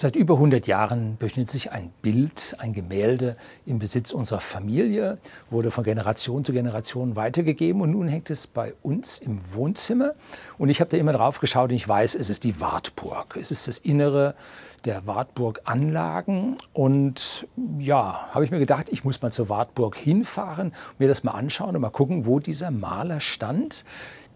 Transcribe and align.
Seit 0.00 0.14
über 0.14 0.34
100 0.34 0.68
Jahren 0.68 1.16
befindet 1.18 1.50
sich 1.50 1.72
ein 1.72 1.90
Bild, 2.02 2.54
ein 2.60 2.72
Gemälde 2.72 3.36
im 3.66 3.80
Besitz 3.80 4.12
unserer 4.12 4.38
Familie, 4.38 5.18
wurde 5.50 5.72
von 5.72 5.82
Generation 5.82 6.44
zu 6.44 6.52
Generation 6.52 7.16
weitergegeben 7.16 7.82
und 7.82 7.90
nun 7.90 8.06
hängt 8.06 8.30
es 8.30 8.46
bei 8.46 8.74
uns 8.82 9.18
im 9.18 9.40
Wohnzimmer. 9.54 10.12
Und 10.56 10.68
ich 10.68 10.80
habe 10.80 10.88
da 10.88 10.96
immer 10.96 11.14
drauf 11.14 11.40
geschaut 11.40 11.70
und 11.70 11.74
ich 11.74 11.88
weiß, 11.88 12.14
es 12.14 12.30
ist 12.30 12.44
die 12.44 12.60
Wartburg. 12.60 13.36
Es 13.36 13.50
ist 13.50 13.66
das 13.66 13.78
Innere 13.78 14.36
der 14.84 15.04
Wartburg-Anlagen. 15.08 16.58
Und 16.72 17.48
ja, 17.80 18.28
habe 18.30 18.44
ich 18.44 18.52
mir 18.52 18.60
gedacht, 18.60 18.90
ich 18.90 19.02
muss 19.02 19.20
mal 19.20 19.32
zur 19.32 19.48
Wartburg 19.48 19.96
hinfahren, 19.96 20.74
mir 21.00 21.08
das 21.08 21.24
mal 21.24 21.32
anschauen 21.32 21.74
und 21.74 21.82
mal 21.82 21.90
gucken, 21.90 22.24
wo 22.24 22.38
dieser 22.38 22.70
Maler 22.70 23.18
stand, 23.18 23.84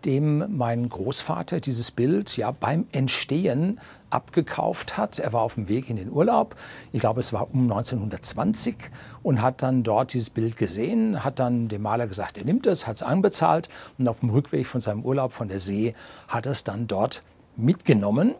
dem 0.04 0.56
mein 0.56 0.88
Großvater 0.88 1.60
dieses 1.60 1.90
Bild 1.90 2.36
ja 2.36 2.50
beim 2.50 2.86
Entstehen 2.92 3.80
abgekauft 4.10 4.96
hat. 4.96 5.18
Er 5.18 5.32
war 5.32 5.42
auf 5.42 5.54
dem 5.54 5.68
Weg 5.68 5.88
in 5.88 5.96
den 5.96 6.10
Urlaub, 6.10 6.56
ich 6.92 7.00
glaube 7.00 7.20
es 7.20 7.32
war 7.32 7.52
um 7.52 7.62
1920 7.62 8.76
und 9.22 9.40
hat 9.40 9.62
dann 9.62 9.82
dort 9.82 10.12
dieses 10.12 10.30
Bild 10.30 10.56
gesehen, 10.56 11.24
hat 11.24 11.38
dann 11.38 11.68
dem 11.68 11.82
Maler 11.82 12.06
gesagt, 12.06 12.38
er 12.38 12.44
nimmt 12.44 12.66
es, 12.66 12.86
hat 12.86 12.96
es 12.96 13.02
anbezahlt 13.02 13.68
und 13.98 14.08
auf 14.08 14.20
dem 14.20 14.30
Rückweg 14.30 14.66
von 14.66 14.80
seinem 14.80 15.04
Urlaub 15.04 15.32
von 15.32 15.48
der 15.48 15.60
See 15.60 15.94
hat 16.28 16.46
es 16.46 16.64
dann 16.64 16.86
dort 16.86 17.22
mitgenommen. 17.56 18.34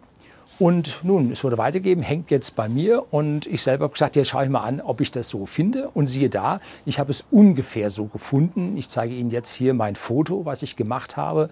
Und 0.59 0.99
nun, 1.03 1.33
es 1.33 1.43
wurde 1.43 1.59
weitergegeben, 1.59 2.05
hängt 2.05 2.31
jetzt 2.31 2.55
bei 2.55 2.69
mir 2.69 3.13
und 3.13 3.47
ich 3.47 3.63
selber 3.63 3.85
habe 3.85 3.95
gesagt, 3.95 4.17
jetzt 4.17 4.29
schaue 4.29 4.45
ich 4.45 4.51
mal 4.51 4.61
an, 4.61 4.81
ob 4.81 5.01
ich 5.01 5.11
das 5.11 5.29
so 5.29 5.47
finde. 5.47 5.89
Und 5.95 6.07
siehe 6.07 6.29
da, 6.29 6.61
ich 6.85 6.99
habe 6.99 7.11
es 7.11 7.25
ungefähr 7.31 7.91
so 7.91 8.05
gefunden. 8.05 8.77
Ich 8.77 8.89
zeige 8.89 9.15
Ihnen 9.15 9.31
jetzt 9.31 9.53
hier 9.53 9.75
mein 9.75 9.97
Foto, 9.97 10.45
was 10.45 10.63
ich 10.63 10.77
gemacht 10.77 11.17
habe. 11.17 11.49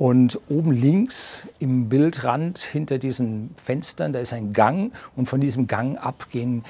Und 0.00 0.40
oben 0.48 0.72
links 0.72 1.46
im 1.58 1.90
Bildrand 1.90 2.58
hinter 2.58 2.96
diesen 2.96 3.54
Fenstern, 3.62 4.14
da 4.14 4.18
ist 4.20 4.32
ein 4.32 4.54
Gang 4.54 4.94
und 5.14 5.26
von 5.26 5.42
diesem 5.42 5.66
Gang 5.66 5.98
ab 5.98 6.28
gehen 6.30 6.64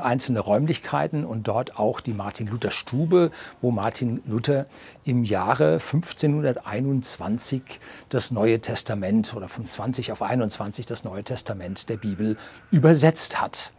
einzelne 0.00 0.40
Räumlichkeiten 0.40 1.26
und 1.26 1.46
dort 1.46 1.78
auch 1.78 2.00
die 2.00 2.14
Martin-Luther-Stube, 2.14 3.32
wo 3.60 3.70
Martin 3.70 4.22
Luther 4.26 4.64
im 5.04 5.24
Jahre 5.24 5.74
1521 5.74 7.60
das 8.08 8.30
Neue 8.30 8.60
Testament 8.60 9.34
oder 9.36 9.48
von 9.48 9.68
20 9.68 10.10
auf 10.12 10.22
21 10.22 10.86
das 10.86 11.04
Neue 11.04 11.22
Testament 11.22 11.90
der 11.90 11.98
Bibel 11.98 12.38
übersetzt 12.70 13.42
hat. 13.42 13.74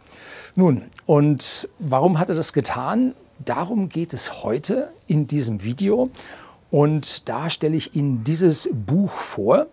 Nun, 0.54 0.84
und 1.06 1.68
warum 1.80 2.20
hat 2.20 2.28
er 2.28 2.36
das 2.36 2.52
getan? 2.52 3.16
Darum 3.44 3.88
geht 3.88 4.14
es 4.14 4.44
heute 4.44 4.92
in 5.08 5.26
diesem 5.26 5.64
Video. 5.64 6.10
Und 6.72 7.28
da 7.28 7.50
stelle 7.50 7.76
ich 7.76 7.94
Ihnen 7.94 8.24
dieses 8.24 8.70
Buch 8.72 9.10
vor. 9.10 9.66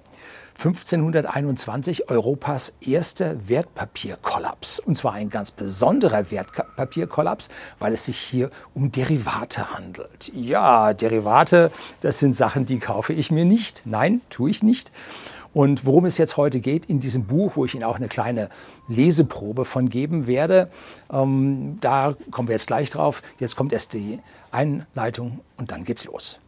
1521 0.58 2.10
Europas 2.10 2.74
erster 2.82 3.48
Wertpapierkollaps. 3.48 4.80
Und 4.80 4.96
zwar 4.96 5.14
ein 5.14 5.30
ganz 5.30 5.52
besonderer 5.52 6.30
Wertpapierkollaps, 6.30 7.48
weil 7.80 7.94
es 7.94 8.04
sich 8.04 8.18
hier 8.18 8.52
um 8.74 8.92
Derivate 8.92 9.74
handelt. 9.74 10.30
Ja, 10.36 10.94
Derivate, 10.94 11.72
das 12.02 12.20
sind 12.20 12.34
Sachen, 12.34 12.66
die 12.66 12.80
kaufe 12.80 13.14
ich 13.14 13.32
mir 13.32 13.46
nicht. 13.46 13.84
Nein, 13.86 14.20
tue 14.30 14.50
ich 14.50 14.62
nicht. 14.62 14.92
Und 15.54 15.86
worum 15.86 16.04
es 16.04 16.18
jetzt 16.18 16.36
heute 16.36 16.60
geht 16.60 16.88
in 16.88 17.00
diesem 17.00 17.24
Buch, 17.24 17.54
wo 17.56 17.64
ich 17.64 17.76
Ihnen 17.76 17.86
auch 17.86 17.96
eine 17.96 18.10
kleine 18.10 18.50
Leseprobe 18.90 19.64
von 19.64 19.90
geben 19.90 20.28
werde, 20.28 20.70
ähm, 21.10 21.78
da 21.80 22.18
kommen 22.30 22.50
wir 22.50 22.56
jetzt 22.56 22.68
gleich 22.68 22.90
drauf. 22.90 23.22
Jetzt 23.38 23.56
kommt 23.56 23.72
erst 23.72 23.94
die 23.94 24.20
Einleitung 24.52 25.40
und 25.56 25.72
dann 25.72 25.86
geht's 25.86 26.04
los. 26.04 26.42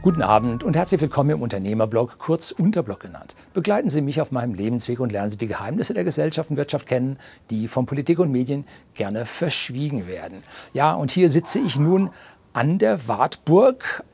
Guten 0.00 0.22
Abend 0.22 0.62
und 0.62 0.76
herzlich 0.76 1.00
willkommen 1.00 1.30
im 1.30 1.42
Unternehmerblog, 1.42 2.18
kurz 2.18 2.52
Unterblog 2.52 3.00
genannt. 3.00 3.34
Begleiten 3.52 3.90
Sie 3.90 4.00
mich 4.00 4.20
auf 4.20 4.30
meinem 4.30 4.54
Lebensweg 4.54 5.00
und 5.00 5.10
lernen 5.10 5.28
Sie 5.28 5.38
die 5.38 5.48
Geheimnisse 5.48 5.92
der 5.92 6.04
Gesellschaft 6.04 6.50
und 6.50 6.56
Wirtschaft 6.56 6.86
kennen, 6.86 7.18
die 7.50 7.66
von 7.66 7.84
Politik 7.84 8.20
und 8.20 8.30
Medien 8.30 8.64
gerne 8.94 9.26
verschwiegen 9.26 10.06
werden. 10.06 10.44
Ja, 10.72 10.94
und 10.94 11.10
hier 11.10 11.28
sitze 11.30 11.58
ich 11.58 11.80
nun 11.80 12.10
an 12.52 12.78
der 12.78 13.08
Wartburg 13.08 14.04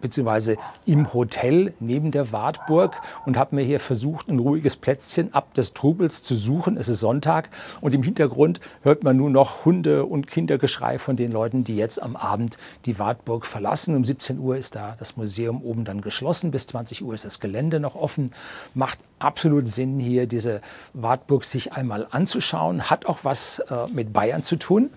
beziehungsweise 0.00 0.56
im 0.84 1.12
Hotel 1.12 1.74
neben 1.80 2.10
der 2.10 2.32
Wartburg 2.32 2.96
und 3.26 3.36
habe 3.36 3.56
mir 3.56 3.62
hier 3.62 3.80
versucht, 3.80 4.28
ein 4.28 4.38
ruhiges 4.38 4.76
Plätzchen 4.76 5.34
ab 5.34 5.54
des 5.54 5.74
Trubels 5.74 6.22
zu 6.22 6.34
suchen. 6.34 6.76
Es 6.76 6.88
ist 6.88 7.00
Sonntag 7.00 7.50
und 7.80 7.94
im 7.94 8.02
Hintergrund 8.02 8.60
hört 8.82 9.04
man 9.04 9.16
nur 9.16 9.30
noch 9.30 9.64
Hunde 9.64 10.04
und 10.04 10.26
Kindergeschrei 10.26 10.98
von 10.98 11.16
den 11.16 11.32
Leuten, 11.32 11.64
die 11.64 11.76
jetzt 11.76 12.02
am 12.02 12.16
Abend 12.16 12.58
die 12.86 12.98
Wartburg 12.98 13.46
verlassen. 13.46 13.96
Um 13.96 14.04
17 14.04 14.38
Uhr 14.38 14.56
ist 14.56 14.74
da 14.74 14.96
das 14.98 15.16
Museum 15.16 15.62
oben 15.62 15.84
dann 15.84 16.00
geschlossen, 16.00 16.50
bis 16.50 16.66
20 16.66 17.02
Uhr 17.02 17.14
ist 17.14 17.24
das 17.24 17.40
Gelände 17.40 17.80
noch 17.80 17.94
offen. 17.94 18.32
Macht 18.74 18.98
absolut 19.18 19.68
Sinn, 19.68 19.98
hier 19.98 20.26
diese 20.26 20.60
Wartburg 20.94 21.44
sich 21.44 21.72
einmal 21.72 22.06
anzuschauen. 22.10 22.90
Hat 22.90 23.06
auch 23.06 23.20
was 23.22 23.58
äh, 23.58 23.86
mit 23.92 24.12
Bayern 24.12 24.42
zu 24.42 24.56
tun 24.56 24.90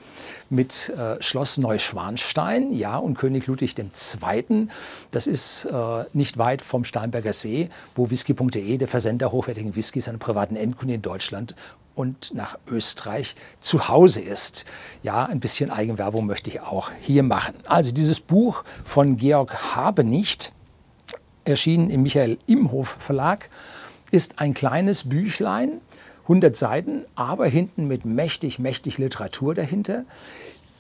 mit 0.52 0.90
äh, 0.90 1.22
Schloss 1.24 1.58
Neuschwanstein, 1.58 2.74
ja, 2.74 2.98
und 2.98 3.18
König 3.18 3.48
Ludwig 3.48 3.76
II. 3.78 4.68
Das 5.12 5.28
ist 5.28 5.66
äh, 5.66 6.06
nicht 6.14 6.38
weit 6.38 6.62
vom 6.62 6.84
Starnberger 6.84 7.34
See, 7.34 7.70
wo 7.96 8.10
whisky.de, 8.10 8.78
der 8.78 8.88
Versender 8.88 9.32
hochwertigen 9.32 9.76
Whiskys 9.76 10.08
an 10.08 10.20
privaten 10.20 10.56
Endkunden 10.56 10.96
in 10.96 11.02
Deutschland 11.02 11.56
und 11.96 12.34
nach 12.34 12.58
Österreich 12.68 13.36
zu 13.60 13.88
Hause 13.88 14.22
ist. 14.22 14.66
Ja, 15.04 15.26
ein 15.26 15.40
bisschen 15.40 15.72
Eigenwerbung 15.72 16.26
möchte 16.26 16.50
ich 16.50 16.62
auch 16.62 16.92
hier 17.02 17.24
machen. 17.24 17.56
Also 17.66 17.92
dieses 17.92 18.20
Buch 18.20 18.64
von 18.84 19.18
Georg 19.18 19.76
Habenicht, 19.76 20.52
erschienen 21.44 21.90
im 21.90 22.04
Michael 22.04 22.38
Imhof 22.48 22.96
Verlag, 23.00 23.50
ist 24.12 24.40
ein 24.40 24.54
kleines 24.54 25.08
Büchlein, 25.10 25.82
100 26.24 26.56
Seiten, 26.56 27.06
aber 27.16 27.48
hinten 27.48 27.88
mit 27.88 28.06
mächtig, 28.06 28.60
mächtig 28.60 28.98
Literatur 28.98 29.56
dahinter, 29.56 30.06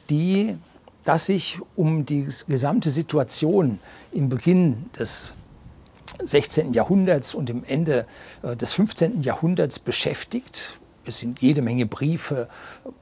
die, 0.09 0.55
dass 1.03 1.25
sich 1.25 1.59
um 1.75 2.05
die 2.05 2.27
gesamte 2.47 2.89
Situation 2.89 3.79
im 4.11 4.29
Beginn 4.29 4.89
des 4.97 5.33
16. 6.23 6.73
Jahrhunderts 6.73 7.33
und 7.33 7.49
im 7.49 7.63
Ende 7.63 8.05
äh, 8.43 8.55
des 8.55 8.73
15. 8.73 9.21
Jahrhunderts 9.21 9.79
beschäftigt. 9.79 10.79
Es 11.05 11.19
sind 11.19 11.41
jede 11.41 11.61
Menge 11.61 11.87
Briefe 11.87 12.47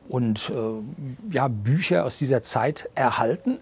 und 0.08 0.50
äh, 0.50 1.34
ja, 1.34 1.48
Bücher 1.50 2.06
aus 2.06 2.18
dieser 2.18 2.44
Zeit 2.44 2.90
erhalten. 2.96 3.60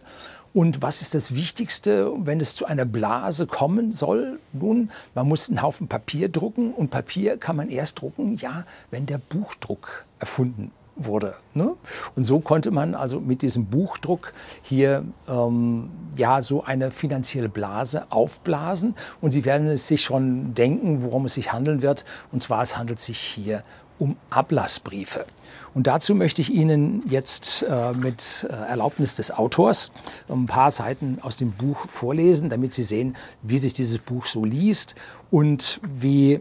Und 0.53 0.81
was 0.81 1.01
ist 1.01 1.13
das 1.13 1.35
Wichtigste, 1.35 2.11
wenn 2.17 2.39
es 2.39 2.55
zu 2.55 2.65
einer 2.65 2.85
Blase 2.85 3.47
kommen 3.47 3.93
soll? 3.93 4.39
Nun, 4.53 4.91
man 5.13 5.27
muss 5.27 5.49
einen 5.49 5.61
Haufen 5.61 5.87
Papier 5.87 6.29
drucken 6.29 6.73
und 6.73 6.89
Papier 6.89 7.37
kann 7.37 7.55
man 7.55 7.69
erst 7.69 8.01
drucken, 8.01 8.37
ja, 8.37 8.65
wenn 8.91 9.05
der 9.05 9.17
Buchdruck 9.17 10.05
erfunden 10.19 10.71
wurde. 10.97 11.35
Ne? 11.53 11.73
Und 12.15 12.23
so 12.23 12.39
konnte 12.39 12.71
man 12.71 12.95
also 12.95 13.19
mit 13.19 13.41
diesem 13.41 13.65
Buchdruck 13.65 14.33
hier 14.61 15.03
ähm, 15.27 15.89
ja 16.15 16.41
so 16.41 16.63
eine 16.63 16.91
finanzielle 16.91 17.49
Blase 17.49 18.05
aufblasen. 18.09 18.95
Und 19.21 19.31
Sie 19.31 19.45
werden 19.45 19.67
es 19.67 19.87
sich 19.87 20.01
schon 20.01 20.53
denken, 20.53 21.03
worum 21.03 21.25
es 21.25 21.35
sich 21.35 21.53
handeln 21.53 21.81
wird. 21.81 22.05
Und 22.31 22.41
zwar 22.41 22.63
es 22.63 22.77
handelt 22.77 22.99
sich 22.99 23.19
hier 23.19 23.63
um 23.99 24.15
Ablassbriefe. 24.29 25.25
Und 25.73 25.87
dazu 25.87 26.15
möchte 26.15 26.41
ich 26.41 26.51
Ihnen 26.51 27.03
jetzt 27.07 27.63
äh, 27.63 27.93
mit 27.93 28.47
äh, 28.49 28.53
Erlaubnis 28.53 29.15
des 29.15 29.31
Autors 29.31 29.91
ein 30.29 30.47
paar 30.47 30.71
Seiten 30.71 31.19
aus 31.21 31.37
dem 31.37 31.51
Buch 31.51 31.87
vorlesen, 31.87 32.49
damit 32.49 32.73
Sie 32.73 32.83
sehen, 32.83 33.15
wie 33.41 33.57
sich 33.57 33.73
dieses 33.73 33.99
Buch 33.99 34.25
so 34.25 34.45
liest 34.45 34.95
und 35.29 35.79
wie, 35.83 36.39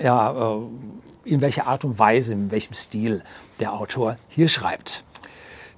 ja, 0.00 0.30
äh, 0.32 0.60
in 1.26 1.40
welcher 1.40 1.66
Art 1.66 1.84
und 1.84 1.98
Weise, 1.98 2.32
in 2.32 2.50
welchem 2.50 2.74
Stil 2.74 3.22
der 3.60 3.72
Autor 3.72 4.16
hier 4.28 4.48
schreibt. 4.48 5.04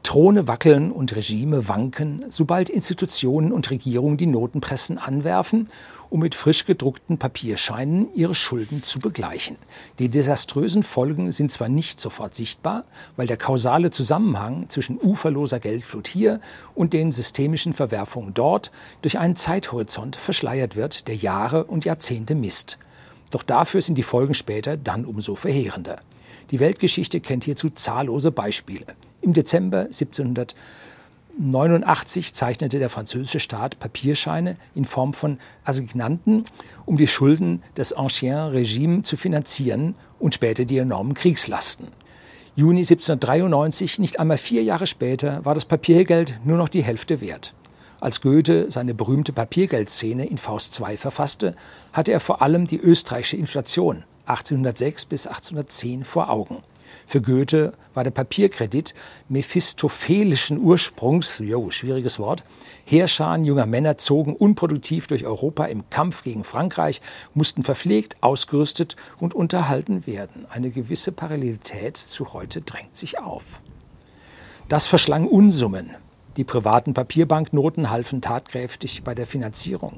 Throne 0.02 0.48
wackeln 0.48 0.90
und 0.92 1.14
Regime 1.14 1.68
wanken, 1.68 2.24
sobald 2.28 2.70
Institutionen 2.70 3.52
und 3.52 3.68
Regierungen 3.70 4.16
die 4.16 4.26
Notenpressen 4.26 4.96
anwerfen, 4.96 5.68
um 6.08 6.20
mit 6.20 6.34
frisch 6.34 6.64
gedruckten 6.64 7.18
Papierscheinen 7.18 8.08
ihre 8.14 8.34
Schulden 8.34 8.82
zu 8.82 9.00
begleichen. 9.00 9.56
Die 9.98 10.08
desaströsen 10.08 10.82
Folgen 10.82 11.32
sind 11.32 11.52
zwar 11.52 11.68
nicht 11.68 12.00
sofort 12.00 12.34
sichtbar, 12.34 12.84
weil 13.16 13.26
der 13.26 13.36
kausale 13.36 13.90
Zusammenhang 13.90 14.70
zwischen 14.70 14.98
uferloser 14.98 15.60
Geldflut 15.60 16.08
hier 16.08 16.40
und 16.74 16.94
den 16.94 17.12
systemischen 17.12 17.74
Verwerfungen 17.74 18.32
dort 18.32 18.70
durch 19.02 19.18
einen 19.18 19.36
Zeithorizont 19.36 20.16
verschleiert 20.16 20.76
wird, 20.76 21.08
der 21.08 21.16
Jahre 21.16 21.64
und 21.64 21.84
Jahrzehnte 21.84 22.34
misst. 22.34 22.78
Doch 23.30 23.42
dafür 23.42 23.82
sind 23.82 23.96
die 23.96 24.02
Folgen 24.02 24.34
später 24.34 24.76
dann 24.76 25.04
umso 25.04 25.34
verheerender. 25.34 26.00
Die 26.50 26.60
Weltgeschichte 26.60 27.20
kennt 27.20 27.44
hierzu 27.44 27.70
zahllose 27.70 28.30
Beispiele. 28.30 28.84
Im 29.20 29.32
Dezember 29.34 29.80
1789 29.82 32.32
zeichnete 32.32 32.78
der 32.78 32.88
französische 32.88 33.40
Staat 33.40 33.78
Papierscheine 33.78 34.56
in 34.74 34.86
Form 34.86 35.12
von 35.12 35.38
Assignanten, 35.64 36.44
um 36.86 36.96
die 36.96 37.08
Schulden 37.08 37.62
des 37.76 37.92
Ancien 37.92 38.48
Regime 38.48 39.02
zu 39.02 39.18
finanzieren 39.18 39.94
und 40.18 40.34
später 40.34 40.64
die 40.64 40.78
enormen 40.78 41.12
Kriegslasten. 41.14 41.88
Juni 42.56 42.80
1793, 42.80 43.98
nicht 44.00 44.18
einmal 44.18 44.38
vier 44.38 44.64
Jahre 44.64 44.88
später, 44.88 45.44
war 45.44 45.54
das 45.54 45.64
Papiergeld 45.64 46.40
nur 46.44 46.56
noch 46.56 46.68
die 46.68 46.82
Hälfte 46.82 47.20
wert. 47.20 47.54
Als 48.00 48.20
Goethe 48.20 48.70
seine 48.70 48.94
berühmte 48.94 49.32
Papiergeldszene 49.32 50.26
in 50.26 50.38
Faust 50.38 50.80
II 50.80 50.96
verfasste, 50.96 51.56
hatte 51.92 52.12
er 52.12 52.20
vor 52.20 52.42
allem 52.42 52.66
die 52.66 52.78
österreichische 52.78 53.36
Inflation 53.36 54.04
1806 54.26 55.06
bis 55.06 55.26
1810 55.26 56.04
vor 56.04 56.30
Augen. 56.30 56.62
Für 57.06 57.20
Goethe 57.20 57.72
war 57.94 58.04
der 58.04 58.12
Papierkredit 58.12 58.94
mephistophelischen 59.28 60.58
Ursprungs, 60.58 61.38
jo, 61.38 61.70
schwieriges 61.70 62.18
Wort. 62.18 62.44
Heerscharen 62.84 63.44
junger 63.44 63.66
Männer 63.66 63.98
zogen 63.98 64.34
unproduktiv 64.36 65.06
durch 65.06 65.26
Europa 65.26 65.64
im 65.64 65.90
Kampf 65.90 66.22
gegen 66.22 66.44
Frankreich, 66.44 67.00
mussten 67.34 67.62
verpflegt, 67.62 68.16
ausgerüstet 68.20 68.96
und 69.18 69.34
unterhalten 69.34 70.06
werden. 70.06 70.46
Eine 70.50 70.70
gewisse 70.70 71.12
Parallelität 71.12 71.96
zu 71.96 72.32
heute 72.32 72.60
drängt 72.60 72.96
sich 72.96 73.18
auf. 73.18 73.44
Das 74.68 74.86
verschlang 74.86 75.26
Unsummen. 75.26 75.94
Die 76.38 76.44
privaten 76.44 76.94
Papierbanknoten 76.94 77.90
halfen 77.90 78.20
tatkräftig 78.20 79.02
bei 79.02 79.12
der 79.12 79.26
Finanzierung. 79.26 79.94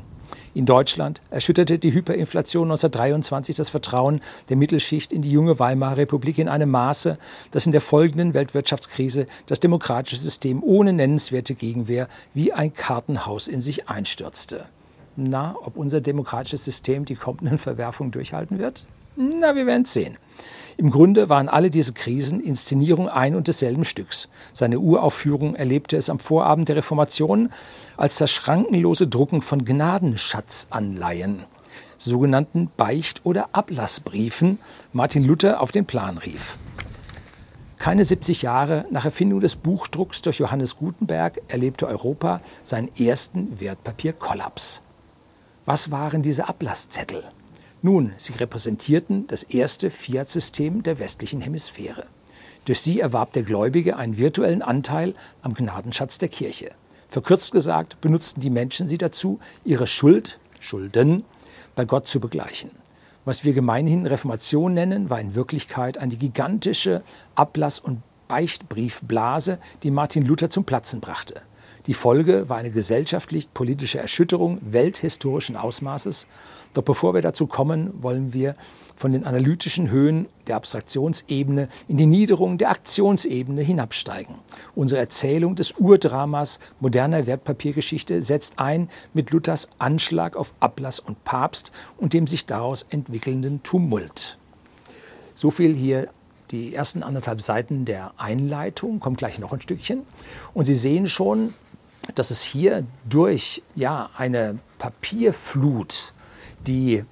In 0.54 0.64
Deutschland 0.64 1.20
erschütterte 1.28 1.78
die 1.78 1.92
Hyperinflation 1.92 2.62
1923 2.62 3.54
das 3.54 3.68
Vertrauen 3.68 4.22
der 4.48 4.56
Mittelschicht 4.56 5.12
in 5.12 5.20
die 5.20 5.30
junge 5.30 5.58
Weimarer 5.58 5.98
Republik 5.98 6.38
in 6.38 6.48
einem 6.48 6.70
Maße, 6.70 7.18
dass 7.50 7.66
in 7.66 7.72
der 7.72 7.82
folgenden 7.82 8.32
Weltwirtschaftskrise 8.32 9.26
das 9.44 9.60
demokratische 9.60 10.16
System 10.16 10.62
ohne 10.62 10.94
nennenswerte 10.94 11.54
Gegenwehr 11.54 12.08
wie 12.32 12.54
ein 12.54 12.72
Kartenhaus 12.72 13.46
in 13.46 13.60
sich 13.60 13.90
einstürzte. 13.90 14.64
Na, 15.16 15.54
ob 15.62 15.76
unser 15.76 16.00
demokratisches 16.00 16.64
System 16.64 17.04
die 17.04 17.16
kommenden 17.16 17.58
Verwerfungen 17.58 18.12
durchhalten 18.12 18.58
wird? 18.58 18.86
Na, 19.22 19.54
wir 19.54 19.66
werden 19.66 19.82
es 19.82 19.92
sehen. 19.92 20.16
Im 20.78 20.90
Grunde 20.90 21.28
waren 21.28 21.50
alle 21.50 21.68
diese 21.68 21.92
Krisen 21.92 22.40
Inszenierung 22.40 23.06
ein 23.06 23.34
und 23.34 23.48
desselben 23.48 23.84
Stücks. 23.84 24.30
Seine 24.54 24.78
Uraufführung 24.78 25.54
erlebte 25.54 25.98
es 25.98 26.08
am 26.08 26.18
Vorabend 26.18 26.70
der 26.70 26.76
Reformation 26.76 27.52
als 27.98 28.16
das 28.16 28.30
schrankenlose 28.30 29.08
Drucken 29.08 29.42
von 29.42 29.66
Gnadenschatzanleihen, 29.66 31.44
sogenannten 31.98 32.70
Beicht- 32.78 33.20
oder 33.24 33.50
Ablassbriefen, 33.52 34.58
Martin 34.94 35.24
Luther 35.24 35.60
auf 35.60 35.70
den 35.70 35.84
Plan 35.84 36.16
rief. 36.16 36.56
Keine 37.76 38.06
70 38.06 38.40
Jahre 38.40 38.86
nach 38.90 39.04
Erfindung 39.04 39.40
des 39.40 39.56
Buchdrucks 39.56 40.22
durch 40.22 40.38
Johannes 40.38 40.78
Gutenberg 40.78 41.42
erlebte 41.48 41.86
Europa 41.86 42.40
seinen 42.62 42.88
ersten 42.96 43.60
Wertpapierkollaps. 43.60 44.80
Was 45.66 45.90
waren 45.90 46.22
diese 46.22 46.48
Ablasszettel? 46.48 47.22
Nun, 47.82 48.12
sie 48.18 48.34
repräsentierten 48.34 49.26
das 49.26 49.42
erste 49.42 49.88
Fiat-System 49.88 50.82
der 50.82 50.98
westlichen 50.98 51.40
Hemisphäre. 51.40 52.04
Durch 52.66 52.80
sie 52.82 53.00
erwarb 53.00 53.32
der 53.32 53.42
Gläubige 53.42 53.96
einen 53.96 54.18
virtuellen 54.18 54.60
Anteil 54.60 55.14
am 55.40 55.54
Gnadenschatz 55.54 56.18
der 56.18 56.28
Kirche. 56.28 56.72
Verkürzt 57.08 57.52
gesagt, 57.52 58.00
benutzten 58.02 58.40
die 58.42 58.50
Menschen 58.50 58.86
sie 58.86 58.98
dazu, 58.98 59.40
ihre 59.64 59.86
Schuld, 59.86 60.38
Schulden, 60.58 61.24
bei 61.74 61.86
Gott 61.86 62.06
zu 62.06 62.20
begleichen. 62.20 62.70
Was 63.24 63.44
wir 63.44 63.54
gemeinhin 63.54 64.06
Reformation 64.06 64.74
nennen, 64.74 65.08
war 65.08 65.20
in 65.20 65.34
Wirklichkeit 65.34 65.96
eine 65.96 66.16
gigantische 66.16 67.02
Ablass- 67.34 67.80
und 67.80 68.02
Beichtbriefblase, 68.28 69.58
die 69.82 69.90
Martin 69.90 70.24
Luther 70.26 70.50
zum 70.50 70.64
Platzen 70.64 71.00
brachte. 71.00 71.42
Die 71.86 71.94
Folge 71.94 72.48
war 72.48 72.58
eine 72.58 72.70
gesellschaftlich-politische 72.70 73.98
Erschütterung 73.98 74.58
welthistorischen 74.62 75.56
Ausmaßes 75.56 76.26
doch 76.72 76.82
bevor 76.82 77.14
wir 77.14 77.22
dazu 77.22 77.46
kommen, 77.46 77.90
wollen 78.00 78.32
wir 78.32 78.54
von 78.94 79.12
den 79.12 79.24
analytischen 79.24 79.90
Höhen 79.90 80.28
der 80.46 80.56
Abstraktionsebene 80.56 81.68
in 81.88 81.96
die 81.96 82.06
Niederung 82.06 82.58
der 82.58 82.70
Aktionsebene 82.70 83.62
hinabsteigen. 83.62 84.36
Unsere 84.74 85.00
Erzählung 85.00 85.56
des 85.56 85.72
Urdramas 85.72 86.60
moderner 86.78 87.26
Wertpapiergeschichte 87.26 88.22
setzt 88.22 88.58
ein 88.58 88.88
mit 89.14 89.30
Luthers 89.30 89.68
Anschlag 89.78 90.36
auf 90.36 90.54
Ablass 90.60 91.00
und 91.00 91.24
Papst 91.24 91.72
und 91.96 92.12
dem 92.12 92.26
sich 92.26 92.46
daraus 92.46 92.86
entwickelnden 92.90 93.62
Tumult. 93.62 94.38
So 95.34 95.50
viel 95.50 95.74
hier 95.74 96.08
die 96.50 96.74
ersten 96.74 97.02
anderthalb 97.02 97.40
Seiten 97.42 97.84
der 97.84 98.12
Einleitung, 98.16 99.00
kommt 99.00 99.18
gleich 99.18 99.38
noch 99.38 99.52
ein 99.52 99.60
Stückchen. 99.60 100.02
Und 100.52 100.64
Sie 100.64 100.74
sehen 100.74 101.08
schon, 101.08 101.54
dass 102.18 102.30
es 102.30 102.42
hier 102.42 102.84
durch 103.08 103.62
ja, 103.74 104.10
eine 104.16 104.58
Papierflut 104.78 106.12
die 106.66 107.04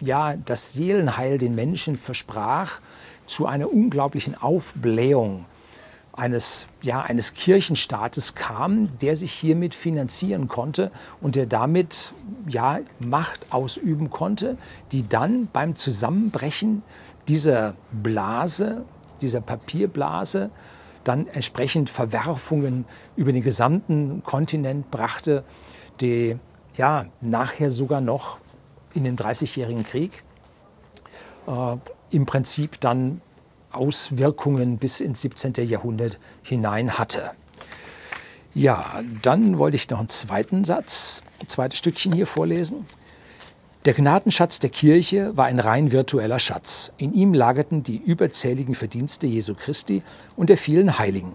ja 0.00 0.36
das 0.36 0.72
Seelenheil 0.72 1.38
den 1.38 1.54
Menschen 1.54 1.96
versprach, 1.96 2.80
zu 3.26 3.46
einer 3.46 3.72
unglaublichen 3.72 4.40
Aufblähung 4.40 5.46
eines, 6.12 6.68
ja, 6.80 7.02
eines 7.02 7.34
Kirchenstaates 7.34 8.36
kam, 8.36 8.96
der 8.98 9.16
sich 9.16 9.32
hiermit 9.32 9.74
finanzieren 9.74 10.48
konnte 10.48 10.90
und 11.20 11.34
der 11.34 11.46
damit 11.46 12.14
ja, 12.46 12.78
Macht 13.00 13.52
ausüben 13.52 14.10
konnte, 14.10 14.56
die 14.92 15.08
dann 15.08 15.48
beim 15.52 15.74
Zusammenbrechen 15.74 16.82
dieser 17.26 17.74
Blase, 17.90 18.84
dieser 19.20 19.40
Papierblase, 19.40 20.50
dann 21.06 21.28
entsprechend 21.28 21.88
Verwerfungen 21.88 22.84
über 23.16 23.32
den 23.32 23.42
gesamten 23.42 24.22
Kontinent 24.24 24.90
brachte, 24.90 25.44
die 26.00 26.36
ja 26.76 27.06
nachher 27.20 27.70
sogar 27.70 28.00
noch 28.00 28.38
in 28.94 29.04
den 29.04 29.16
Dreißigjährigen 29.16 29.84
Krieg 29.84 30.24
äh, 31.46 31.76
im 32.10 32.26
Prinzip 32.26 32.80
dann 32.80 33.20
Auswirkungen 33.70 34.78
bis 34.78 35.00
ins 35.00 35.20
17. 35.20 35.54
Jahrhundert 35.66 36.18
hinein 36.42 36.98
hatte. 36.98 37.32
Ja, 38.54 39.02
dann 39.22 39.58
wollte 39.58 39.76
ich 39.76 39.90
noch 39.90 39.98
einen 39.98 40.08
zweiten 40.08 40.64
Satz, 40.64 41.22
ein 41.40 41.48
zweites 41.48 41.78
Stückchen 41.78 42.12
hier 42.12 42.26
vorlesen. 42.26 42.86
Der 43.86 43.94
Gnadenschatz 43.94 44.58
der 44.58 44.70
Kirche 44.70 45.36
war 45.36 45.44
ein 45.44 45.60
rein 45.60 45.92
virtueller 45.92 46.40
Schatz. 46.40 46.90
In 46.96 47.14
ihm 47.14 47.32
lagerten 47.32 47.84
die 47.84 47.98
überzähligen 47.98 48.74
Verdienste 48.74 49.28
Jesu 49.28 49.54
Christi 49.54 50.02
und 50.34 50.50
der 50.50 50.56
vielen 50.56 50.98
Heiligen. 50.98 51.34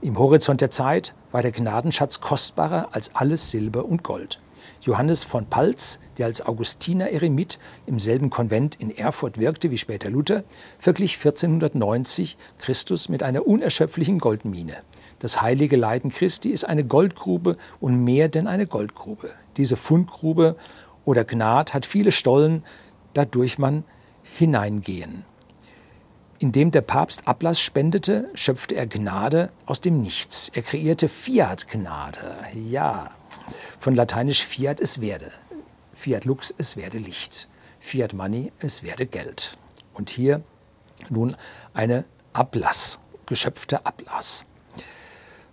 Im 0.00 0.18
Horizont 0.18 0.62
der 0.62 0.70
Zeit 0.70 1.14
war 1.32 1.42
der 1.42 1.52
Gnadenschatz 1.52 2.22
kostbarer 2.22 2.88
als 2.92 3.14
alles 3.14 3.50
Silber 3.50 3.84
und 3.84 4.02
Gold. 4.02 4.40
Johannes 4.80 5.22
von 5.22 5.44
Palz, 5.44 6.00
der 6.16 6.24
als 6.24 6.40
Augustiner 6.40 7.10
Eremit 7.10 7.58
im 7.84 7.98
selben 7.98 8.30
Konvent 8.30 8.74
in 8.76 8.90
Erfurt 8.90 9.38
wirkte 9.38 9.70
wie 9.70 9.76
später 9.76 10.08
Luther, 10.08 10.44
verglich 10.78 11.16
1490 11.18 12.38
Christus 12.56 13.10
mit 13.10 13.22
einer 13.22 13.46
unerschöpflichen 13.46 14.18
Goldmine. 14.18 14.78
Das 15.18 15.42
heilige 15.42 15.76
Leiden 15.76 16.10
Christi 16.10 16.48
ist 16.48 16.64
eine 16.64 16.84
Goldgrube 16.84 17.58
und 17.80 18.02
mehr 18.02 18.30
denn 18.30 18.46
eine 18.46 18.66
Goldgrube. 18.66 19.28
Diese 19.58 19.76
Fundgrube 19.76 20.56
oder 21.04 21.24
Gnad 21.24 21.74
hat 21.74 21.86
viele 21.86 22.12
Stollen, 22.12 22.64
dadurch 23.14 23.58
man 23.58 23.84
hineingehen. 24.22 25.24
Indem 26.38 26.72
der 26.72 26.80
Papst 26.80 27.28
Ablass 27.28 27.60
spendete, 27.60 28.28
schöpfte 28.34 28.74
er 28.74 28.86
Gnade 28.86 29.52
aus 29.66 29.80
dem 29.80 30.00
Nichts. 30.00 30.50
Er 30.54 30.62
kreierte 30.62 31.08
Fiat-Gnade. 31.08 32.36
Ja, 32.54 33.12
von 33.78 33.94
lateinisch 33.94 34.44
Fiat 34.44 34.80
es 34.80 35.00
werde. 35.00 35.30
Fiat 35.92 36.24
Lux 36.24 36.52
es 36.58 36.76
werde 36.76 36.98
Licht. 36.98 37.48
Fiat 37.78 38.12
Money 38.12 38.52
es 38.58 38.82
werde 38.82 39.06
Geld. 39.06 39.56
Und 39.94 40.10
hier 40.10 40.42
nun 41.10 41.36
eine 41.74 42.04
Ablass, 42.32 42.98
geschöpfter 43.26 43.86
Ablass. 43.86 44.44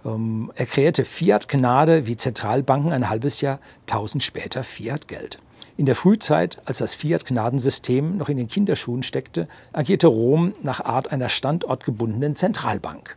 Ähm, 0.06 0.52
er 0.56 0.66
kreierte 0.66 1.06
Fiat-Gnade 1.06 2.06
wie 2.06 2.18
Zentralbanken 2.18 2.92
ein 2.92 3.10
halbes 3.10 3.42
Jahr 3.42 3.60
tausend 3.86 4.24
später 4.24 4.64
Fiat-Geld. 4.64 5.40
In 5.78 5.86
der 5.86 5.96
Frühzeit, 5.96 6.62
als 6.66 6.80
das 6.80 6.94
Fiat-Gnadensystem 6.94 8.18
noch 8.18 8.28
in 8.28 8.38
den 8.38 8.50
Kinderschuhen 8.50 9.04
steckte, 9.04 9.48
agierte 9.72 10.08
Rom 10.08 10.54
nach 10.62 10.82
Art 10.82 11.12
einer 11.12 11.30
standortgebundenen 11.30 12.36
Zentralbank. 12.36 13.16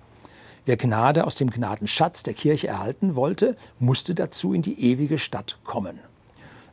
Wer 0.65 0.77
Gnade 0.77 1.27
aus 1.27 1.35
dem 1.35 1.51
Gnadenschatz 1.51 2.23
der 2.23 2.35
Kirche 2.35 2.69
erhalten 2.69 3.17
wollte, 3.17 3.57
musste 3.81 4.15
dazu 4.15 4.55
in 4.55 4.63
die 4.63 4.81
ewige 4.81 5.19
Stadt 5.19 5.59
kommen. 5.65 5.99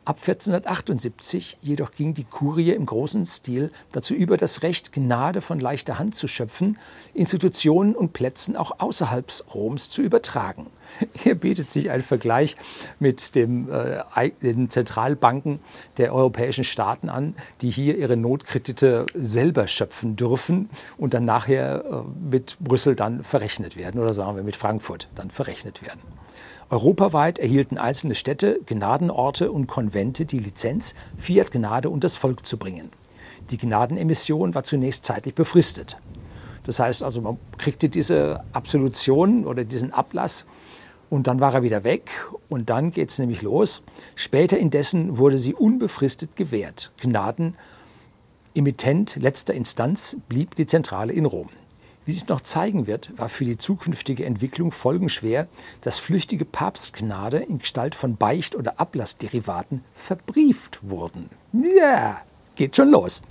Ab 0.06 0.16
1478 0.16 1.58
jedoch 1.60 1.92
ging 1.92 2.14
die 2.14 2.24
Kurie 2.24 2.70
im 2.72 2.86
großen 2.86 3.26
Stil 3.26 3.70
dazu 3.92 4.14
über, 4.14 4.38
das 4.38 4.62
Recht, 4.62 4.92
Gnade 4.92 5.42
von 5.42 5.60
leichter 5.60 5.98
Hand 5.98 6.14
zu 6.14 6.26
schöpfen, 6.26 6.78
Institutionen 7.12 7.94
und 7.94 8.14
Plätzen 8.14 8.56
auch 8.56 8.72
außerhalb 8.78 9.30
Roms 9.54 9.90
zu 9.90 10.00
übertragen. 10.00 10.68
Hier 11.22 11.34
bietet 11.34 11.70
sich 11.70 11.90
ein 11.90 12.02
Vergleich 12.02 12.56
mit 12.98 13.34
dem, 13.34 13.68
äh, 13.70 14.30
den 14.42 14.70
Zentralbanken 14.70 15.60
der 15.98 16.14
europäischen 16.14 16.64
Staaten 16.64 17.10
an, 17.10 17.36
die 17.60 17.70
hier 17.70 17.98
ihre 17.98 18.16
Notkredite 18.16 19.04
selber 19.14 19.68
schöpfen 19.68 20.16
dürfen 20.16 20.70
und 20.96 21.12
dann 21.12 21.26
nachher 21.26 21.84
äh, 21.84 22.28
mit 22.30 22.56
Brüssel 22.58 22.96
dann 22.96 23.22
verrechnet 23.22 23.76
werden 23.76 24.00
oder 24.00 24.14
sagen 24.14 24.34
wir 24.34 24.42
mit 24.42 24.56
Frankfurt 24.56 25.08
dann 25.14 25.30
verrechnet 25.30 25.82
werden. 25.82 26.00
Europaweit 26.70 27.40
erhielten 27.40 27.78
einzelne 27.78 28.14
Städte, 28.14 28.60
Gnadenorte 28.64 29.50
und 29.50 29.66
Konvente 29.66 30.24
die 30.24 30.38
Lizenz, 30.38 30.94
Fiat 31.18 31.50
Gnade 31.50 31.90
und 31.90 32.04
das 32.04 32.14
Volk 32.14 32.46
zu 32.46 32.58
bringen. 32.58 32.90
Die 33.50 33.58
Gnadenemission 33.58 34.54
war 34.54 34.62
zunächst 34.62 35.04
zeitlich 35.04 35.34
befristet. 35.34 35.98
Das 36.62 36.78
heißt 36.78 37.02
also, 37.02 37.20
man 37.22 37.38
kriegte 37.58 37.88
diese 37.88 38.44
Absolution 38.52 39.46
oder 39.46 39.64
diesen 39.64 39.92
Ablass 39.92 40.46
Und 41.08 41.26
dann 41.26 41.40
war 41.40 41.54
er 41.54 41.64
wieder 41.64 41.82
weg 41.82 42.08
und 42.48 42.70
dann 42.70 42.92
geht 42.92 43.10
es 43.10 43.18
nämlich 43.18 43.42
los. 43.42 43.82
Später 44.14 44.56
indessen 44.56 45.18
wurde 45.18 45.38
sie 45.38 45.54
unbefristet 45.54 46.36
gewährt. 46.36 46.92
Gnaden, 47.00 47.56
Emittent 48.54 49.16
letzter 49.16 49.54
Instanz, 49.54 50.16
blieb 50.28 50.54
die 50.54 50.66
Zentrale 50.66 51.12
in 51.12 51.24
Rom. 51.24 51.48
Wie 52.06 52.12
sich 52.12 52.26
noch 52.28 52.40
zeigen 52.40 52.86
wird, 52.86 53.12
war 53.18 53.28
für 53.28 53.44
die 53.44 53.58
zukünftige 53.58 54.24
Entwicklung 54.24 54.72
folgenschwer, 54.72 55.46
dass 55.82 55.98
flüchtige 55.98 56.44
Papstgnade 56.44 57.38
in 57.38 57.58
Gestalt 57.58 57.94
von 57.94 58.16
Beicht- 58.16 58.56
oder 58.56 58.80
Ablassderivaten 58.80 59.84
verbrieft 59.94 60.80
wurden. 60.82 61.28
Ja, 61.52 62.22
geht 62.56 62.76
schon 62.76 62.90
los. 62.90 63.22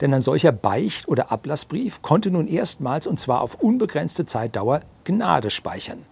Denn 0.00 0.12
ein 0.12 0.20
solcher 0.20 0.52
Beicht- 0.52 1.08
oder 1.08 1.30
Ablassbrief 1.30 2.02
konnte 2.02 2.30
nun 2.30 2.48
erstmals, 2.48 3.06
und 3.06 3.20
zwar 3.20 3.40
auf 3.40 3.54
unbegrenzte 3.54 4.26
Zeitdauer, 4.26 4.82
Gnade 5.04 5.50
speichern. 5.50 6.04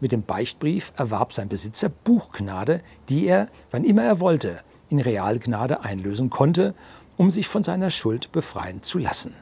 Mit 0.00 0.12
dem 0.12 0.22
Beichtbrief 0.22 0.92
erwarb 0.96 1.32
sein 1.32 1.48
Besitzer 1.48 1.88
Buchgnade, 1.88 2.82
die 3.08 3.26
er, 3.26 3.48
wann 3.72 3.82
immer 3.84 4.04
er 4.04 4.20
wollte, 4.20 4.60
in 4.88 5.00
Realgnade 5.00 5.80
einlösen 5.82 6.30
konnte, 6.30 6.74
um 7.16 7.32
sich 7.32 7.48
von 7.48 7.64
seiner 7.64 7.90
Schuld 7.90 8.30
befreien 8.30 8.82
zu 8.82 8.98
lassen. 8.98 9.34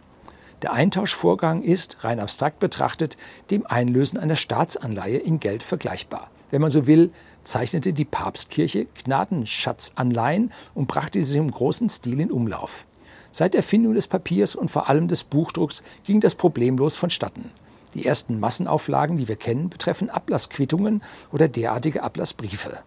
Der 0.62 0.72
Eintauschvorgang 0.72 1.62
ist, 1.62 2.02
rein 2.02 2.18
abstrakt 2.18 2.60
betrachtet, 2.60 3.16
dem 3.50 3.66
Einlösen 3.66 4.18
einer 4.18 4.36
Staatsanleihe 4.36 5.18
in 5.18 5.38
Geld 5.38 5.62
vergleichbar. 5.62 6.30
Wenn 6.50 6.62
man 6.62 6.70
so 6.70 6.86
will, 6.86 7.10
zeichnete 7.42 7.92
die 7.92 8.04
Papstkirche 8.04 8.86
Gnadenschatzanleihen 9.04 10.52
und 10.74 10.86
brachte 10.86 11.22
sie 11.22 11.38
im 11.38 11.50
großen 11.50 11.88
Stil 11.88 12.20
in 12.20 12.30
Umlauf. 12.30 12.86
Seit 13.32 13.54
Erfindung 13.54 13.94
des 13.94 14.06
Papiers 14.06 14.54
und 14.54 14.70
vor 14.70 14.88
allem 14.88 15.08
des 15.08 15.24
Buchdrucks 15.24 15.82
ging 16.04 16.20
das 16.20 16.34
problemlos 16.34 16.96
vonstatten. 16.96 17.50
Die 17.92 18.06
ersten 18.06 18.40
Massenauflagen, 18.40 19.18
die 19.18 19.28
wir 19.28 19.36
kennen, 19.36 19.68
betreffen 19.68 20.08
Ablassquittungen 20.08 21.02
oder 21.32 21.48
derartige 21.48 22.02
Ablassbriefe. 22.02 22.78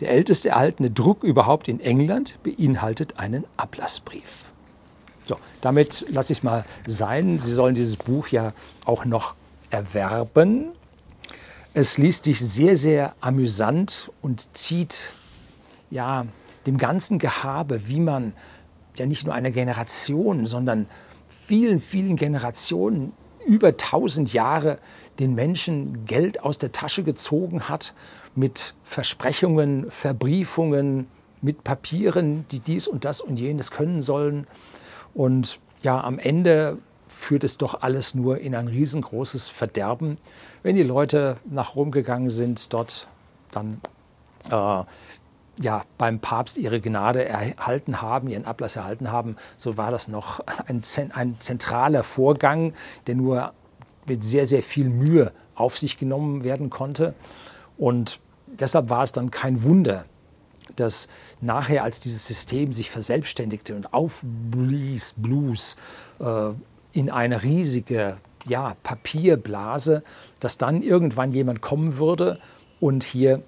Der 0.00 0.10
älteste 0.10 0.48
erhaltene 0.48 0.90
Druck 0.90 1.22
überhaupt 1.22 1.68
in 1.68 1.78
England 1.78 2.38
beinhaltet 2.42 3.18
einen 3.18 3.44
Ablassbrief. 3.56 4.52
So, 5.24 5.38
damit 5.60 6.06
lasse 6.10 6.32
ich 6.32 6.38
es 6.38 6.42
mal 6.42 6.64
sein. 6.86 7.38
Sie 7.38 7.52
sollen 7.52 7.74
dieses 7.74 7.96
Buch 7.96 8.28
ja 8.28 8.52
auch 8.84 9.04
noch 9.04 9.34
erwerben. 9.70 10.72
Es 11.74 11.96
liest 11.96 12.24
sich 12.24 12.38
sehr, 12.40 12.76
sehr 12.76 13.14
amüsant 13.20 14.10
und 14.20 14.56
zieht 14.56 15.10
ja 15.90 16.26
dem 16.66 16.78
ganzen 16.78 17.18
Gehabe, 17.18 17.86
wie 17.88 18.00
man 18.00 18.34
ja 18.96 19.06
nicht 19.06 19.24
nur 19.24 19.34
einer 19.34 19.50
Generation, 19.50 20.46
sondern 20.46 20.86
vielen, 21.28 21.80
vielen 21.80 22.16
Generationen 22.16 23.12
über 23.46 23.76
tausend 23.76 24.32
Jahre 24.32 24.78
den 25.18 25.34
Menschen 25.34 26.04
Geld 26.06 26.42
aus 26.42 26.58
der 26.58 26.72
Tasche 26.72 27.02
gezogen 27.02 27.68
hat 27.68 27.94
mit 28.34 28.74
Versprechungen, 28.84 29.90
Verbriefungen, 29.90 31.06
mit 31.40 31.64
Papieren, 31.64 32.44
die 32.50 32.60
dies 32.60 32.86
und 32.86 33.04
das 33.04 33.20
und 33.20 33.38
jenes 33.38 33.70
können 33.70 34.02
sollen. 34.02 34.46
Und 35.14 35.58
ja, 35.82 36.02
am 36.02 36.18
Ende 36.18 36.78
führt 37.08 37.44
es 37.44 37.58
doch 37.58 37.82
alles 37.82 38.14
nur 38.14 38.38
in 38.38 38.54
ein 38.54 38.68
riesengroßes 38.68 39.48
Verderben. 39.48 40.18
Wenn 40.62 40.76
die 40.76 40.82
Leute 40.82 41.36
nach 41.44 41.76
Rom 41.76 41.90
gegangen 41.90 42.30
sind, 42.30 42.72
dort 42.72 43.08
dann 43.50 43.80
äh, 44.50 44.84
ja, 45.60 45.84
beim 45.98 46.18
Papst 46.20 46.58
ihre 46.58 46.80
Gnade 46.80 47.24
erhalten 47.24 48.00
haben, 48.00 48.28
ihren 48.28 48.46
Ablass 48.46 48.76
erhalten 48.76 49.12
haben, 49.12 49.36
so 49.56 49.76
war 49.76 49.90
das 49.90 50.08
noch 50.08 50.40
ein, 50.66 50.82
ein 51.12 51.36
zentraler 51.38 52.02
Vorgang, 52.02 52.74
der 53.06 53.14
nur 53.14 53.52
mit 54.06 54.24
sehr, 54.24 54.46
sehr 54.46 54.62
viel 54.62 54.88
Mühe 54.88 55.32
auf 55.54 55.78
sich 55.78 55.98
genommen 55.98 56.44
werden 56.44 56.70
konnte. 56.70 57.14
Und 57.76 58.20
deshalb 58.46 58.88
war 58.88 59.04
es 59.04 59.12
dann 59.12 59.30
kein 59.30 59.62
Wunder, 59.62 60.06
dass 60.76 61.08
nachher, 61.40 61.84
als 61.84 62.00
dieses 62.00 62.26
System 62.26 62.72
sich 62.72 62.90
verselbstständigte 62.90 63.74
und 63.74 63.92
aufblies, 63.92 65.14
Blues, 65.16 65.76
äh, 66.18 66.50
in 66.92 67.10
eine 67.10 67.42
riesige 67.42 68.18
ja, 68.44 68.76
Papierblase, 68.82 70.02
dass 70.40 70.58
dann 70.58 70.82
irgendwann 70.82 71.32
jemand 71.32 71.62
kommen 71.62 71.96
würde 71.96 72.38
und 72.80 73.04
hier 73.04 73.42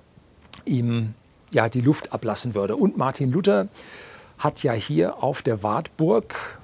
ihm 0.64 1.14
ja, 1.50 1.68
die 1.68 1.80
Luft 1.80 2.12
ablassen 2.12 2.54
würde. 2.54 2.76
Und 2.76 2.96
Martin 2.96 3.30
Luther 3.30 3.68
hat 4.38 4.62
ja 4.62 4.72
hier 4.72 5.22
auf 5.22 5.42
der 5.42 5.62
Wartburg 5.62 6.58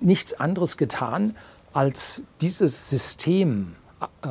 nichts 0.00 0.34
anderes 0.34 0.76
getan, 0.76 1.36
als 1.72 2.22
dieses 2.40 2.90
System 2.90 3.76
äh, 4.22 4.28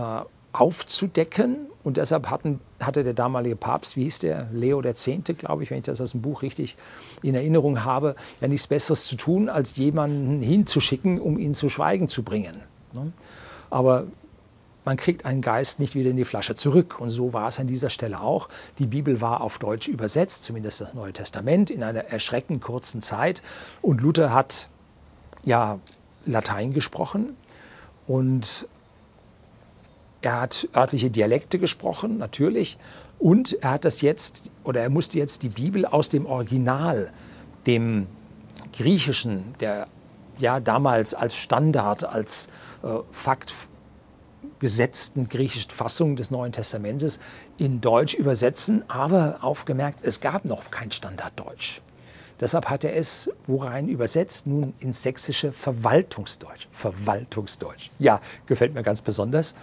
aufzudecken. 0.51 1.67
Und 1.85 1.97
deshalb 1.97 2.31
hatten, 2.31 2.59
hatte 2.79 3.03
der 3.03 3.13
damalige 3.13 3.55
Papst, 3.55 3.95
wie 3.95 4.05
hieß 4.05 4.17
der, 4.17 4.49
Leo 4.51 4.83
X., 4.83 5.07
glaube 5.37 5.61
ich, 5.61 5.69
wenn 5.69 5.77
ich 5.77 5.83
das 5.83 6.01
aus 6.01 6.11
dem 6.11 6.21
Buch 6.23 6.41
richtig 6.41 6.77
in 7.21 7.35
Erinnerung 7.35 7.83
habe, 7.83 8.15
ja 8.41 8.47
nichts 8.47 8.65
Besseres 8.65 9.05
zu 9.05 9.15
tun, 9.15 9.49
als 9.49 9.75
jemanden 9.77 10.41
hinzuschicken, 10.41 11.21
um 11.21 11.37
ihn 11.37 11.53
zu 11.53 11.69
Schweigen 11.69 12.09
zu 12.09 12.23
bringen. 12.23 12.55
Ne? 12.93 13.13
Aber 13.69 14.07
man 14.83 14.97
kriegt 14.97 15.25
einen 15.25 15.41
Geist 15.41 15.79
nicht 15.79 15.93
wieder 15.93 16.09
in 16.09 16.17
die 16.17 16.25
Flasche 16.25 16.55
zurück. 16.55 16.99
Und 16.99 17.11
so 17.11 17.33
war 17.33 17.49
es 17.49 17.59
an 17.59 17.67
dieser 17.67 17.91
Stelle 17.91 18.19
auch. 18.19 18.49
Die 18.79 18.87
Bibel 18.87 19.21
war 19.21 19.41
auf 19.41 19.59
Deutsch 19.59 19.87
übersetzt, 19.87 20.43
zumindest 20.43 20.81
das 20.81 20.95
Neue 20.95 21.13
Testament, 21.13 21.69
in 21.69 21.83
einer 21.83 22.05
erschreckend 22.05 22.63
kurzen 22.63 23.03
Zeit. 23.03 23.43
Und 23.83 24.01
Luther 24.01 24.33
hat 24.33 24.69
ja 25.43 25.77
Latein 26.25 26.73
gesprochen 26.73 27.35
und 28.07 28.67
er 30.25 30.41
hat 30.41 30.67
örtliche 30.75 31.12
Dialekte 31.12 31.60
gesprochen, 31.60 32.17
natürlich. 32.17 32.77
Und 33.20 33.53
er 33.62 33.72
hat 33.72 33.86
das 33.86 34.01
jetzt, 34.01 34.51
oder 34.63 34.82
er 34.82 34.89
musste 34.89 35.20
jetzt 35.20 35.44
die 35.44 35.50
Bibel 35.50 35.86
aus 35.86 36.10
dem 36.10 36.25
Original, 36.25 37.12
dem 37.65 38.08
Griechischen, 38.74 39.53
der 39.60 39.88
ja 40.38 40.60
damals 40.60 41.13
als 41.13 41.36
Standard, 41.36 42.03
als 42.03 42.50
äh, 42.84 42.88
Fakt 43.12 43.53
gesetzten 44.60 45.29
griechischen 45.29 45.72
Fassung 45.72 46.15
des 46.15 46.32
Neuen 46.32 46.51
Testamentes 46.51 47.20
in 47.58 47.82
Deutsch 47.82 48.15
übersetzen, 48.15 48.84
aber 48.88 49.38
aufgemerkt, 49.41 50.00
es 50.03 50.22
gab 50.22 50.44
noch 50.46 50.72
kein 50.72 50.91
Standarddeutsch. 50.91 51.82
Deshalb 52.39 52.69
hat 52.69 52.83
er 52.83 52.95
es 52.95 53.29
worein 53.47 53.87
übersetzt? 53.87 54.47
Nun 54.47 54.73
ins 54.79 55.03
sächsische 55.03 55.51
Verwaltungsdeutsch. 55.51 56.67
Verwaltungsdeutsch. 56.71 57.91
Ja, 57.99 58.19
gefällt 58.45 58.73
mir 58.73 58.83
ganz 58.83 59.01
besonders. 59.01 59.55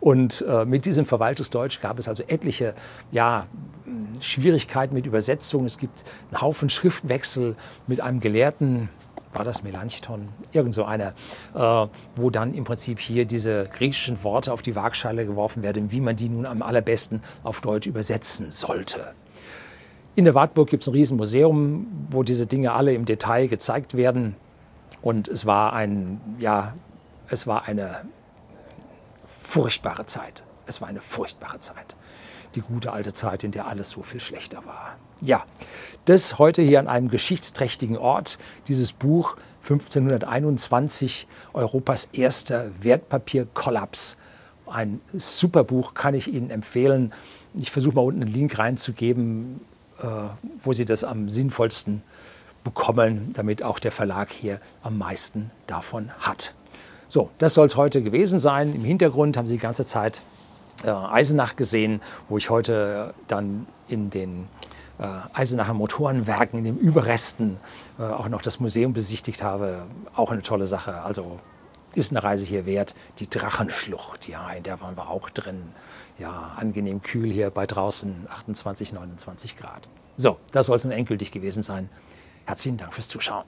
Und 0.00 0.44
äh, 0.46 0.64
mit 0.64 0.84
diesem 0.84 1.06
Verwaltungsdeutsch 1.06 1.80
gab 1.80 1.98
es 1.98 2.08
also 2.08 2.22
etliche 2.26 2.74
ja, 3.12 3.46
Schwierigkeiten 4.20 4.94
mit 4.94 5.06
Übersetzung. 5.06 5.64
Es 5.64 5.78
gibt 5.78 6.04
einen 6.30 6.40
Haufen 6.40 6.70
Schriftwechsel 6.70 7.56
mit 7.86 8.00
einem 8.00 8.20
Gelehrten, 8.20 8.88
war 9.32 9.44
das 9.44 9.62
Melanchthon, 9.62 10.28
irgend 10.52 10.74
so 10.74 10.84
einer, 10.84 11.14
äh, 11.54 11.86
wo 12.16 12.30
dann 12.30 12.54
im 12.54 12.64
Prinzip 12.64 12.98
hier 12.98 13.24
diese 13.24 13.68
griechischen 13.72 14.22
Worte 14.22 14.52
auf 14.52 14.62
die 14.62 14.74
Waagschale 14.74 15.26
geworfen 15.26 15.62
werden, 15.62 15.90
wie 15.92 16.00
man 16.00 16.16
die 16.16 16.28
nun 16.28 16.46
am 16.46 16.62
allerbesten 16.62 17.22
auf 17.42 17.60
Deutsch 17.60 17.86
übersetzen 17.86 18.50
sollte. 18.50 19.14
In 20.18 20.24
der 20.24 20.34
Wartburg 20.34 20.68
gibt 20.68 20.82
es 20.82 20.88
ein 20.88 20.94
Riesenmuseum, 20.94 21.86
wo 22.10 22.24
diese 22.24 22.48
Dinge 22.48 22.72
alle 22.72 22.92
im 22.92 23.04
Detail 23.04 23.46
gezeigt 23.46 23.96
werden. 23.96 24.34
Und 25.00 25.28
es 25.28 25.46
war 25.46 25.74
ein, 25.74 26.20
ja, 26.40 26.74
es 27.28 27.46
war 27.46 27.68
eine 27.68 28.00
furchtbare 29.28 30.06
Zeit. 30.06 30.42
Es 30.66 30.80
war 30.80 30.88
eine 30.88 31.00
furchtbare 31.00 31.60
Zeit. 31.60 31.94
Die 32.56 32.62
gute 32.62 32.90
alte 32.90 33.12
Zeit, 33.12 33.44
in 33.44 33.52
der 33.52 33.68
alles 33.68 33.90
so 33.90 34.02
viel 34.02 34.18
schlechter 34.18 34.66
war. 34.66 34.96
Ja, 35.20 35.44
das 36.06 36.36
heute 36.40 36.62
hier 36.62 36.80
an 36.80 36.88
einem 36.88 37.10
geschichtsträchtigen 37.10 37.96
Ort, 37.96 38.40
dieses 38.66 38.92
Buch 38.92 39.36
1521, 39.62 41.28
Europas 41.52 42.08
erster 42.12 42.72
Wertpapierkollaps. 42.80 44.16
Ein 44.66 45.00
super 45.12 45.62
Buch, 45.62 45.94
kann 45.94 46.14
ich 46.14 46.26
Ihnen 46.26 46.50
empfehlen. 46.50 47.12
Ich 47.54 47.70
versuche 47.70 47.94
mal 47.94 48.02
unten 48.02 48.22
einen 48.22 48.32
Link 48.32 48.58
reinzugeben, 48.58 49.60
wo 50.62 50.72
Sie 50.72 50.84
das 50.84 51.04
am 51.04 51.28
sinnvollsten 51.28 52.02
bekommen, 52.64 53.32
damit 53.34 53.62
auch 53.62 53.78
der 53.78 53.92
Verlag 53.92 54.30
hier 54.30 54.60
am 54.82 54.98
meisten 54.98 55.50
davon 55.66 56.10
hat. 56.18 56.54
So, 57.08 57.30
das 57.38 57.54
soll 57.54 57.66
es 57.66 57.76
heute 57.76 58.02
gewesen 58.02 58.38
sein. 58.38 58.74
Im 58.74 58.84
Hintergrund 58.84 59.36
haben 59.36 59.46
Sie 59.46 59.54
die 59.54 59.60
ganze 59.60 59.86
Zeit 59.86 60.22
äh, 60.84 60.90
Eisenach 60.90 61.56
gesehen, 61.56 62.02
wo 62.28 62.36
ich 62.36 62.50
heute 62.50 63.14
dann 63.26 63.66
in 63.88 64.10
den 64.10 64.46
äh, 64.98 65.06
Eisenacher 65.32 65.72
Motorenwerken, 65.72 66.58
in 66.58 66.64
den 66.64 66.78
Überresten 66.78 67.56
äh, 67.98 68.02
auch 68.02 68.28
noch 68.28 68.42
das 68.42 68.60
Museum 68.60 68.92
besichtigt 68.92 69.42
habe. 69.42 69.86
Auch 70.14 70.30
eine 70.30 70.42
tolle 70.42 70.66
Sache. 70.66 71.00
Also 71.00 71.38
ist 71.98 72.12
eine 72.12 72.22
Reise 72.22 72.44
hier 72.44 72.64
wert. 72.64 72.94
Die 73.18 73.28
Drachenschlucht, 73.28 74.28
ja, 74.28 74.50
in 74.50 74.62
der 74.62 74.80
waren 74.80 74.96
wir 74.96 75.10
auch 75.10 75.28
drin. 75.30 75.62
Ja, 76.18 76.52
angenehm 76.56 77.02
kühl 77.02 77.30
hier 77.30 77.50
bei 77.50 77.66
draußen, 77.66 78.26
28, 78.28 78.92
29 78.92 79.56
Grad. 79.56 79.88
So, 80.16 80.38
das 80.52 80.66
soll 80.66 80.76
es 80.76 80.84
nun 80.84 80.92
endgültig 80.92 81.30
gewesen 81.30 81.62
sein. 81.62 81.88
Herzlichen 82.46 82.76
Dank 82.76 82.94
fürs 82.94 83.08
Zuschauen. 83.08 83.44